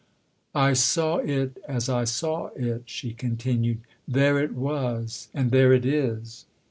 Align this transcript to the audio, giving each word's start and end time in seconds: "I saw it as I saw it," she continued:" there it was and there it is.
"I 0.55 0.73
saw 0.73 1.17
it 1.17 1.59
as 1.67 1.87
I 1.87 2.05
saw 2.05 2.47
it," 2.55 2.85
she 2.89 3.13
continued:" 3.13 3.81
there 4.17 4.39
it 4.39 4.55
was 4.55 5.29
and 5.31 5.51
there 5.51 5.73
it 5.73 5.85
is. 5.85 6.47